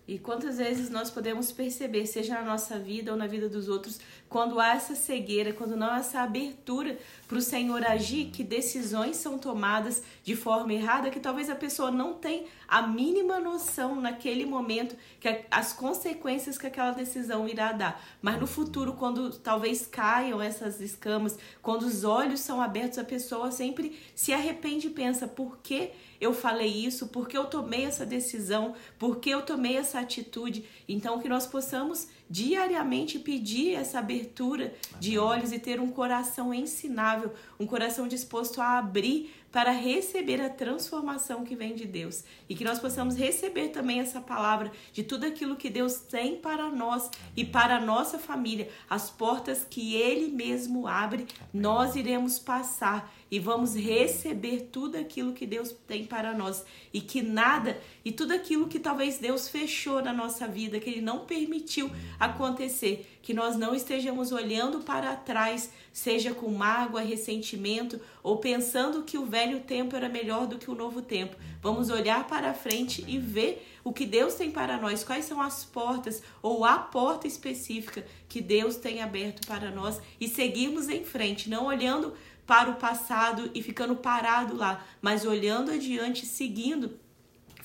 E 0.07 0.19
quantas 0.19 0.57
vezes 0.57 0.89
nós 0.89 1.09
podemos 1.09 1.51
perceber, 1.51 2.05
seja 2.05 2.35
na 2.35 2.43
nossa 2.43 2.77
vida 2.77 3.12
ou 3.12 3.17
na 3.17 3.25
vida 3.25 3.50
dos 3.50 3.67
outros, 3.67 4.00
quando 4.29 4.59
há 4.59 4.75
essa 4.75 4.93
cegueira, 4.93 5.51
quando 5.51 5.75
não 5.75 5.89
há 5.91 5.97
essa 5.97 6.21
abertura 6.21 6.97
para 7.27 7.39
o 7.39 7.41
Senhor 7.41 7.83
agir, 7.83 8.25
que 8.25 8.43
decisões 8.43 9.17
são 9.17 9.39
tomadas 9.39 10.03
de 10.24 10.35
forma 10.35 10.74
errada, 10.74 11.09
que 11.09 11.19
talvez 11.19 11.50
a 11.50 11.55
pessoa 11.55 11.89
não 11.89 12.13
tenha 12.13 12.45
a 12.67 12.83
mínima 12.83 13.39
noção 13.39 14.00
naquele 14.00 14.45
momento 14.45 14.95
que 15.19 15.45
as 15.50 15.74
consequências 15.74 16.57
que 16.57 16.67
aquela 16.67 16.91
decisão 16.91 17.47
irá 17.47 17.71
dar. 17.71 18.03
Mas 18.21 18.39
no 18.39 18.45
futuro, 18.45 18.93
quando 18.93 19.31
talvez 19.31 19.88
caiam 19.88 20.41
essas 20.41 20.79
escamas, 20.81 21.38
quando 21.62 21.83
os 21.83 22.03
olhos 22.03 22.41
são 22.41 22.62
abertos, 22.62 23.00
a 23.00 23.03
pessoa 23.03 23.51
sempre 23.51 24.00
se 24.13 24.33
arrepende 24.33 24.88
e 24.88 24.91
pensa: 24.91 25.27
por 25.27 25.57
que 25.63 25.91
eu 26.19 26.33
falei 26.33 26.69
isso? 26.85 27.07
Por 27.07 27.27
que 27.27 27.38
eu 27.38 27.45
tomei 27.45 27.85
essa 27.85 28.05
decisão? 28.05 28.74
Por 28.97 29.17
que 29.17 29.29
eu 29.29 29.41
tomei 29.41 29.77
essa 29.77 29.95
atitude? 30.00 30.66
Então, 30.88 31.20
que 31.20 31.30
nós 31.30 31.46
possamos 31.46 32.08
diariamente 32.30 33.20
pedir 33.20 33.75
essa 33.75 34.00
abertura 34.00 34.74
de 35.00 35.18
olhos 35.18 35.52
e 35.52 35.60
ter 35.60 35.80
um 35.80 35.92
coração 35.92 36.54
ensinável, 36.54 37.34
um 37.60 37.68
coração 37.68 38.08
disposto 38.08 38.62
a 38.62 38.78
abrir 38.78 39.34
para 39.56 39.72
receber 39.72 40.42
a 40.42 40.50
transformação 40.50 41.46
que 41.46 41.56
vem 41.56 41.75
de 41.75 41.86
Deus. 41.86 42.25
E 42.50 42.56
que 42.56 42.66
nós 42.66 42.78
possamos 42.78 43.16
receber 43.16 43.70
também 43.70 44.02
essa 44.02 44.20
palavra 44.20 44.70
de 44.92 45.02
tudo 45.02 45.25
aquilo 45.25 45.56
que 45.56 45.70
Deus 45.70 45.96
tem 45.96 46.36
para 46.36 46.70
nós 46.70 47.10
e 47.38 47.46
para 47.46 47.78
a 47.78 47.80
nossa 47.80 48.20
família, 48.20 48.70
as 48.90 49.10
portas 49.10 49.66
que 49.70 49.96
Ele 49.96 50.28
mesmo 50.30 50.88
abre, 50.88 51.25
nós 51.54 51.96
iremos 51.96 52.38
passar 52.38 53.10
e 53.36 53.39
vamos 53.39 53.75
receber 53.75 54.70
tudo 54.72 54.98
aquilo 54.98 55.34
que 55.34 55.46
Deus 55.46 55.75
tem 55.86 56.06
para 56.06 56.34
nós. 56.34 56.63
E 56.94 57.01
que 57.01 57.22
nada 57.22 57.77
e 58.06 58.10
tudo 58.10 58.32
aquilo 58.32 58.70
que 58.70 58.80
talvez 58.80 59.18
Deus 59.18 59.50
fechou 59.50 60.01
na 60.01 60.13
nossa 60.13 60.48
vida, 60.48 60.80
que 60.80 60.89
Ele 60.89 61.01
não 61.01 61.25
permitiu 61.25 61.92
acontecer, 62.18 63.06
que 63.22 63.34
nós 63.34 63.58
não 63.58 63.75
estejamos 63.75 64.32
olhando 64.32 64.80
para 64.80 65.13
trás, 65.18 65.70
seja 65.92 66.34
com 66.34 66.50
mágoa, 66.50 67.01
ressentimento 67.01 68.00
ou 68.24 68.38
pensando 68.38 69.04
que 69.04 69.18
o 69.18 69.25
velho 69.25 69.60
tempo 69.60 69.98
era 69.98 70.08
melhor 70.08 70.48
do 70.48 70.58
que 70.58 70.72
o 70.72 70.75
novo 70.75 71.01
tempo. 71.01 71.36
Vamos 71.62 71.89
olhar 71.89 72.25
para 72.27 72.54
frente 72.54 73.04
e 73.06 73.18
ver 73.18 73.68
o 73.84 73.92
que 73.92 74.06
Deus 74.06 74.36
tem 74.36 74.50
para 74.50 74.77
nós, 74.77 75.04
quais 75.04 75.25
são 75.25 75.42
as 75.42 75.65
portas 75.65 76.24
ou 76.42 76.63
a 76.63 76.77
porta 76.77 77.27
específica 77.27 78.06
que 78.30 78.39
Deus 78.39 78.77
tem 78.77 79.01
aberto 79.01 79.46
para 79.46 79.72
nós. 79.72 80.01
E 80.22 80.30
seguirmos 80.30 80.88
em 80.88 81.04
frente, 81.04 81.50
não 81.50 81.65
olhando 81.65 82.13
para 82.46 82.70
o 82.70 82.75
passado 82.75 83.50
e 83.54 83.62
ficando 83.62 83.96
parado 83.96 84.56
lá, 84.56 84.84
mas 85.02 85.25
olhando 85.25 85.72
adiante, 85.72 86.25
seguindo 86.25 87.00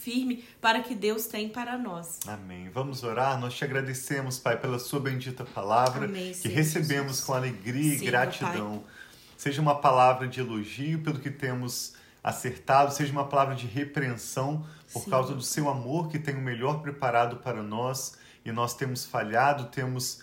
firme 0.01 0.43
para 0.61 0.81
que 0.81 0.95
Deus 0.95 1.27
tem 1.27 1.49
para 1.49 1.77
nós. 1.77 2.19
Amém. 2.27 2.71
Vamos 2.71 3.03
orar. 3.05 3.39
Nós 3.39 3.55
te 3.55 3.65
agradecemos, 3.65 4.39
Pai, 4.39 4.59
pela 4.59 4.79
sua 4.79 4.99
bendita 4.99 5.45
palavra 5.45 6.07
Amém, 6.07 6.33
que 6.33 6.49
recebemos 6.49 7.13
Jesus. 7.13 7.25
com 7.25 7.35
alegria 7.35 7.99
Sim, 7.99 8.05
e 8.05 8.07
gratidão. 8.07 8.85
Seja 9.37 9.61
uma 9.61 9.75
palavra 9.75 10.27
de 10.27 10.41
elogio 10.41 11.03
pelo 11.03 11.19
que 11.19 11.31
temos 11.31 11.95
acertado, 12.23 12.93
seja 12.93 13.13
uma 13.13 13.27
palavra 13.27 13.55
de 13.55 13.67
repreensão 13.67 14.67
por 14.93 15.05
Sim. 15.05 15.11
causa 15.11 15.35
do 15.35 15.43
seu 15.43 15.69
amor 15.69 16.09
que 16.09 16.19
tem 16.19 16.35
o 16.35 16.41
melhor 16.41 16.83
preparado 16.83 17.37
para 17.37 17.63
nós 17.63 18.19
e 18.45 18.53
nós 18.53 18.75
temos 18.75 19.05
falhado, 19.05 19.67
temos 19.67 20.23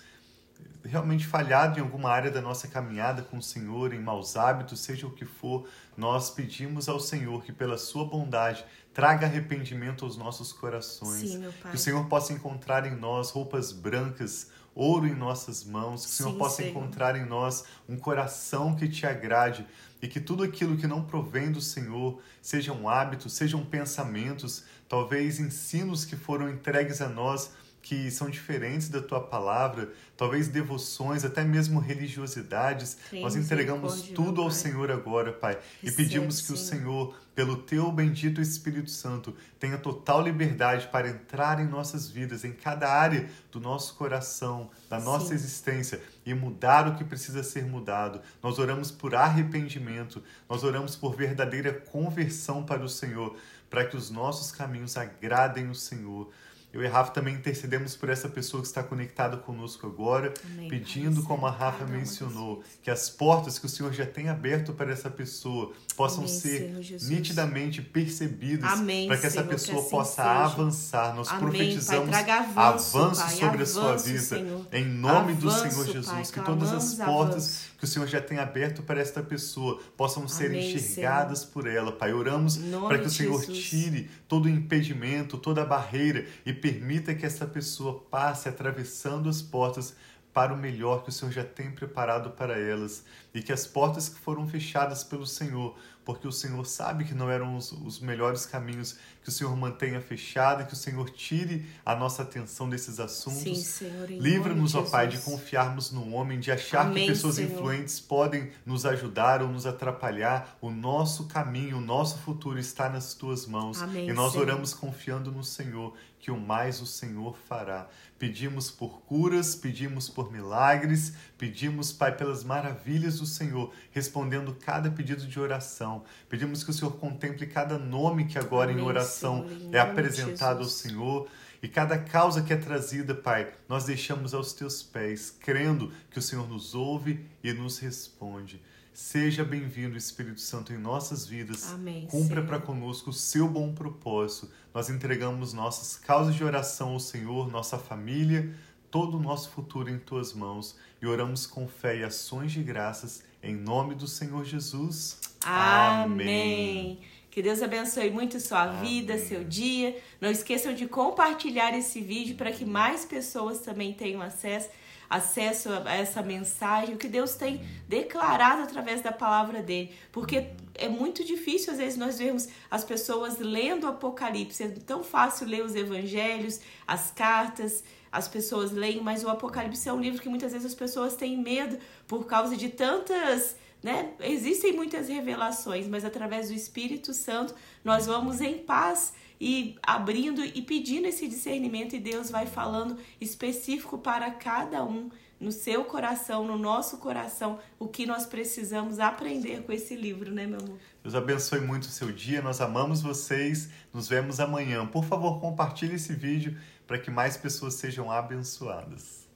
realmente 0.83 1.27
falhado 1.27 1.77
em 1.77 1.81
alguma 1.81 2.09
área 2.09 2.31
da 2.31 2.41
nossa 2.41 2.67
caminhada 2.67 3.21
com 3.21 3.37
o 3.37 3.41
Senhor, 3.41 3.93
em 3.93 3.99
maus 3.99 4.37
hábitos, 4.37 4.79
seja 4.79 5.05
o 5.05 5.11
que 5.11 5.25
for, 5.25 5.67
nós 5.95 6.29
pedimos 6.29 6.87
ao 6.87 6.99
Senhor 6.99 7.43
que, 7.43 7.51
pela 7.51 7.77
Sua 7.77 8.05
bondade, 8.05 8.65
traga 8.93 9.25
arrependimento 9.25 10.05
aos 10.05 10.17
nossos 10.17 10.53
corações. 10.53 11.31
Sim, 11.31 11.45
que 11.69 11.75
o 11.75 11.79
Senhor 11.79 12.05
possa 12.07 12.33
encontrar 12.33 12.85
em 12.85 12.95
nós 12.95 13.29
roupas 13.29 13.71
brancas, 13.71 14.49
ouro 14.73 15.07
em 15.07 15.15
nossas 15.15 15.63
mãos, 15.63 16.05
que 16.05 16.11
o 16.11 16.13
Senhor 16.13 16.31
Sim, 16.31 16.37
possa 16.37 16.55
Senhor. 16.57 16.69
encontrar 16.71 17.15
em 17.15 17.25
nós 17.25 17.65
um 17.87 17.97
coração 17.97 18.75
que 18.75 18.87
te 18.87 19.05
agrade 19.05 19.67
e 20.01 20.07
que 20.07 20.19
tudo 20.19 20.43
aquilo 20.43 20.77
que 20.77 20.87
não 20.87 21.03
provém 21.03 21.51
do 21.51 21.59
Senhor, 21.59 22.21
sejam 22.41 22.87
hábitos, 22.87 23.33
sejam 23.33 23.65
pensamentos, 23.65 24.63
talvez 24.87 25.39
ensinos 25.39 26.05
que 26.05 26.15
foram 26.15 26.49
entregues 26.49 27.01
a 27.01 27.09
nós 27.09 27.51
que 27.87 28.11
são 28.11 28.29
diferentes 28.29 28.89
da 28.89 29.01
tua 29.01 29.21
palavra, 29.21 29.93
talvez 30.17 30.49
devoções, 30.49 31.23
até 31.23 31.45
mesmo 31.45 31.79
religiosidades. 31.79 32.97
Sim, 33.09 33.21
Nós 33.21 33.33
entregamos 33.33 34.01
tudo 34.01 34.41
ao 34.41 34.51
Senhor 34.51 34.91
agora, 34.91 35.31
Pai, 35.31 35.57
e 35.81 35.89
pedimos 35.89 36.41
que 36.41 36.51
o 36.51 36.57
Senhor, 36.57 37.15
pelo 37.33 37.55
teu 37.55 37.89
bendito 37.89 38.41
Espírito 38.41 38.91
Santo, 38.91 39.33
tenha 39.57 39.77
total 39.77 40.21
liberdade 40.21 40.87
para 40.87 41.07
entrar 41.07 41.61
em 41.61 41.65
nossas 41.65 42.09
vidas, 42.09 42.43
em 42.43 42.51
cada 42.51 42.91
área 42.91 43.29
do 43.53 43.61
nosso 43.61 43.95
coração, 43.95 44.69
da 44.89 44.99
nossa 44.99 45.27
Sim. 45.27 45.35
existência 45.35 46.01
e 46.25 46.33
mudar 46.33 46.89
o 46.89 46.95
que 46.95 47.05
precisa 47.05 47.41
ser 47.41 47.63
mudado. 47.63 48.19
Nós 48.43 48.59
oramos 48.59 48.91
por 48.91 49.15
arrependimento, 49.15 50.21
nós 50.49 50.61
oramos 50.65 50.97
por 50.97 51.15
verdadeira 51.15 51.71
conversão 51.71 52.65
para 52.65 52.83
o 52.83 52.89
Senhor, 52.89 53.37
para 53.69 53.85
que 53.85 53.95
os 53.95 54.09
nossos 54.09 54.51
caminhos 54.51 54.97
agradem 54.97 55.69
o 55.69 55.75
Senhor. 55.75 56.29
Eu 56.77 56.83
e 56.83 56.85
a 56.85 56.91
Rafa 56.91 57.09
também 57.11 57.33
intercedemos 57.33 57.95
por 57.95 58.07
essa 58.07 58.29
pessoa 58.29 58.61
que 58.61 58.67
está 58.67 58.83
conectada 58.83 59.35
conosco 59.35 59.87
agora, 59.87 60.31
Amém, 60.45 60.69
pedindo, 60.69 61.23
como 61.23 61.47
a 61.47 61.49
Rafa 61.49 61.83
uma 61.83 61.97
mencionou, 61.97 62.61
que 62.83 62.91
as 62.91 63.09
portas 63.09 63.57
que 63.57 63.65
o 63.65 63.69
Senhor 63.69 63.91
já 63.91 64.05
tem 64.05 64.29
aberto 64.29 64.73
para 64.73 64.91
essa 64.91 65.09
pessoa 65.09 65.73
possam 65.95 66.19
Amém, 66.19 66.29
ser 66.39 66.75
nitidamente 67.09 67.81
percebidas, 67.81 68.71
Amém, 68.73 69.07
para 69.07 69.17
que 69.17 69.25
essa 69.25 69.37
Senhor, 69.37 69.47
que 69.47 69.55
pessoa 69.55 69.79
assim 69.81 69.89
possa 69.89 70.21
seja. 70.21 70.45
avançar. 70.45 71.15
Nós 71.15 71.29
Amém, 71.29 71.41
profetizamos 71.41 72.11
Pai, 72.11 72.29
avanço, 72.29 72.95
avanço 72.95 73.21
Pai, 73.21 73.35
sobre 73.35 73.63
a 73.63 73.65
sua 73.65 73.89
avanço, 73.89 74.05
vida, 74.05 74.19
Senhor. 74.19 74.67
em 74.71 74.85
nome 74.85 75.33
do 75.33 75.49
Avanço, 75.49 75.69
Senhor 75.71 75.85
Jesus, 75.87 76.05
Pai, 76.05 76.23
que 76.25 76.41
todas 76.41 76.71
as 76.71 76.93
portas 76.93 77.33
avanço. 77.33 77.76
Que 77.77 77.83
o 77.83 77.87
Senhor 77.87 78.07
já 78.07 78.19
tem 78.19 78.39
aberto 78.39 78.81
para 78.81 78.99
esta 78.99 79.21
pessoa 79.21 79.79
possam 79.95 80.27
ser 80.27 80.47
Amém, 80.47 80.73
enxergadas 80.73 81.45
por 81.45 81.67
ela, 81.67 81.91
Pai. 81.91 82.13
Oramos 82.13 82.57
para 82.87 82.97
que 82.99 83.07
o 83.07 83.09
Senhor 83.09 83.39
Jesus. 83.39 83.65
tire 83.65 84.09
todo 84.27 84.45
o 84.45 84.49
impedimento, 84.49 85.37
toda 85.37 85.61
a 85.61 85.65
barreira 85.65 86.25
e 86.45 86.51
permita 86.51 87.13
que 87.13 87.25
essa 87.25 87.45
pessoa 87.45 88.05
passe 88.09 88.49
atravessando 88.49 89.29
as 89.29 89.41
portas 89.41 89.95
para 90.33 90.53
o 90.53 90.57
melhor 90.57 91.03
que 91.03 91.09
o 91.09 91.11
Senhor 91.11 91.31
já 91.31 91.43
tem 91.43 91.71
preparado 91.71 92.29
para 92.31 92.59
elas 92.59 93.03
e 93.33 93.41
que 93.41 93.51
as 93.51 93.65
portas 93.65 94.07
que 94.07 94.19
foram 94.19 94.47
fechadas 94.47 95.03
pelo 95.03 95.25
Senhor, 95.25 95.75
porque 96.07 96.25
o 96.25 96.31
Senhor 96.31 96.65
sabe 96.65 97.03
que 97.03 97.13
não 97.13 97.29
eram 97.29 97.57
os, 97.57 97.73
os 97.73 97.99
melhores 97.99 98.45
caminhos, 98.45 98.97
que 99.21 99.27
o 99.27 99.31
Senhor 99.31 99.53
mantenha 99.57 99.99
fechada, 99.99 100.63
que 100.63 100.71
o 100.71 100.75
Senhor 100.77 101.09
tire 101.09 101.65
a 101.85 101.93
nossa 101.97 102.21
atenção 102.21 102.69
desses 102.69 102.97
assuntos. 102.97 103.81
Livra-nos, 104.07 104.73
ó 104.73 104.83
Pai, 104.83 105.09
de 105.09 105.17
confiarmos 105.17 105.91
no 105.91 106.13
homem, 106.13 106.39
de 106.39 106.49
achar 106.49 106.85
Amém, 106.85 107.07
que 107.07 107.11
pessoas 107.11 107.35
Senhor. 107.35 107.51
influentes 107.51 107.99
podem 107.99 108.49
nos 108.65 108.85
ajudar 108.85 109.41
ou 109.41 109.49
nos 109.49 109.65
atrapalhar. 109.65 110.57
O 110.61 110.71
nosso 110.71 111.25
caminho, 111.25 111.75
o 111.75 111.81
nosso 111.81 112.19
futuro 112.19 112.57
está 112.57 112.87
nas 112.87 113.13
tuas 113.13 113.45
mãos. 113.45 113.81
Amém, 113.81 114.09
e 114.09 114.13
nós 114.13 114.31
Senhor. 114.31 114.45
oramos 114.45 114.73
confiando 114.73 115.29
no 115.29 115.43
Senhor, 115.43 115.93
que 116.21 116.31
o 116.31 116.39
mais 116.39 116.81
o 116.81 116.85
Senhor 116.85 117.37
fará. 117.49 117.87
Pedimos 118.17 118.71
por 118.71 119.01
curas, 119.01 119.55
pedimos 119.55 120.09
por 120.09 120.31
milagres, 120.31 121.13
pedimos, 121.37 121.91
Pai, 121.91 122.15
pelas 122.15 122.43
maravilhas 122.43 123.19
do 123.19 123.25
Senhor, 123.25 123.71
respondendo 123.91 124.55
cada 124.55 124.89
pedido 124.89 125.27
de 125.27 125.39
oração. 125.39 125.96
Pedimos 126.29 126.63
que 126.63 126.69
o 126.69 126.73
Senhor 126.73 126.91
contemple 126.91 127.47
cada 127.47 127.77
nome 127.77 128.25
que 128.25 128.37
agora 128.37 128.71
em 128.71 128.75
Amém, 128.75 128.85
oração 128.85 129.47
Senhor, 129.47 129.61
em 129.61 129.75
é 129.75 129.79
apresentado 129.79 130.59
ao. 130.59 130.65
Senhor. 130.65 131.27
E 131.61 131.67
cada 131.67 131.97
causa 131.97 132.41
que 132.41 132.53
é 132.53 132.57
trazida, 132.57 133.15
Pai, 133.15 133.51
nós 133.67 133.85
deixamos 133.85 134.33
aos 134.33 134.53
teus 134.53 134.83
pés, 134.83 135.35
crendo 135.39 135.91
que 136.11 136.19
o 136.19 136.21
Senhor 136.21 136.47
nos 136.47 136.75
ouve 136.75 137.25
e 137.43 137.51
nos 137.51 137.79
responde. 137.79 138.61
Seja 138.93 139.43
bem-vindo, 139.43 139.95
Espírito 139.95 140.41
Santo, 140.41 140.73
em 140.73 140.77
nossas 140.77 141.25
vidas. 141.25 141.71
Amém, 141.71 142.07
Cumpra 142.07 142.43
para 142.43 142.59
conosco 142.59 143.11
o 143.11 143.13
seu 143.13 143.47
bom 143.47 143.73
propósito. 143.73 144.49
Nós 144.73 144.89
entregamos 144.89 145.53
nossas 145.53 145.97
causas 145.97 146.35
de 146.35 146.43
oração 146.43 146.93
ao 146.93 146.99
Senhor, 146.99 147.47
nossa 147.51 147.77
família, 147.77 148.55
todo 148.89 149.17
o 149.17 149.21
nosso 149.21 149.49
futuro 149.49 149.89
em 149.89 149.99
tuas 149.99 150.33
mãos 150.33 150.75
e 151.01 151.05
oramos 151.05 151.45
com 151.45 151.67
fé 151.67 151.97
e 151.97 152.03
ações 152.03 152.51
de 152.51 152.63
graças 152.63 153.23
em 153.41 153.55
nome 153.55 153.95
do 153.95 154.07
Senhor 154.07 154.43
Jesus. 154.43 155.19
Amém. 155.43 156.99
Que 157.29 157.41
Deus 157.41 157.61
abençoe 157.61 158.09
muito 158.09 158.39
sua 158.39 158.65
vida, 158.65 159.13
Amém. 159.13 159.25
seu 159.25 159.43
dia. 159.43 159.95
Não 160.19 160.31
esqueçam 160.31 160.73
de 160.73 160.87
compartilhar 160.87 161.77
esse 161.77 162.01
vídeo 162.01 162.35
para 162.35 162.51
que 162.51 162.65
mais 162.65 163.05
pessoas 163.05 163.59
também 163.59 163.93
tenham 163.93 164.21
acesso, 164.23 164.69
acesso 165.07 165.69
a 165.85 165.93
essa 165.93 166.23
mensagem, 166.23 166.95
o 166.95 166.97
que 166.97 167.07
Deus 167.07 167.35
tem 167.35 167.61
declarado 167.87 168.63
através 168.63 169.01
da 169.01 169.11
palavra 169.11 169.61
dele. 169.61 169.91
Porque 170.11 170.47
é 170.73 170.89
muito 170.89 171.23
difícil, 171.23 171.73
às 171.73 171.77
vezes, 171.77 171.95
nós 171.95 172.17
vermos 172.17 172.47
as 172.71 172.83
pessoas 172.83 173.37
lendo 173.37 173.83
o 173.83 173.89
Apocalipse. 173.89 174.63
É 174.63 174.69
tão 174.69 175.03
fácil 175.03 175.47
ler 175.47 175.63
os 175.63 175.75
evangelhos, 175.75 176.59
as 176.87 177.11
cartas, 177.11 177.83
as 178.11 178.27
pessoas 178.27 178.71
leem, 178.71 178.99
mas 179.01 179.23
o 179.23 179.29
Apocalipse 179.29 179.87
é 179.87 179.93
um 179.93 180.01
livro 180.01 180.19
que 180.19 180.27
muitas 180.27 180.53
vezes 180.53 180.65
as 180.65 180.75
pessoas 180.75 181.15
têm 181.15 181.37
medo 181.37 181.77
por 182.07 182.25
causa 182.25 182.57
de 182.57 182.69
tantas 182.69 183.55
né? 183.87 184.11
Existem 184.19 184.73
muitas 184.73 185.07
revelações, 185.07 185.87
mas 185.87 186.03
através 186.03 186.49
do 186.49 186.53
Espírito 186.53 187.13
Santo 187.13 187.55
nós 187.85 188.05
vamos 188.05 188.41
em 188.41 188.57
paz 188.57 189.13
e 189.39 189.77
abrindo 189.81 190.43
e 190.43 190.61
pedindo 190.61 191.07
esse 191.07 191.25
discernimento 191.25 191.95
e 191.95 191.99
Deus 191.99 192.29
vai 192.29 192.45
falando 192.45 192.97
específico 193.21 193.97
para 193.97 194.29
cada 194.31 194.83
um 194.83 195.09
no 195.39 195.53
seu 195.53 195.85
coração, 195.85 196.45
no 196.45 196.57
nosso 196.57 196.97
coração, 196.97 197.59
o 197.79 197.87
que 197.87 198.05
nós 198.05 198.25
precisamos 198.25 198.99
aprender 198.99 199.63
com 199.63 199.71
esse 199.71 199.95
livro, 199.95 200.33
né, 200.33 200.45
meu 200.45 200.59
amor? 200.59 200.77
Deus 201.01 201.15
abençoe 201.15 201.61
muito 201.61 201.83
o 201.83 201.91
seu 201.91 202.11
dia. 202.11 202.41
Nós 202.41 202.59
amamos 202.59 203.01
vocês. 203.01 203.69
Nos 203.93 204.09
vemos 204.09 204.41
amanhã. 204.41 204.85
Por 204.85 205.05
favor, 205.05 205.39
compartilhe 205.39 205.95
esse 205.95 206.13
vídeo 206.13 206.57
para 206.85 206.97
que 206.97 207.09
mais 207.09 207.37
pessoas 207.37 207.75
sejam 207.75 208.11
abençoadas. 208.11 209.26